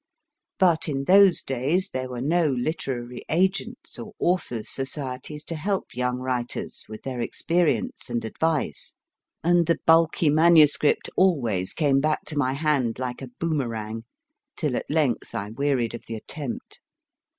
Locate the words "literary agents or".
2.47-4.13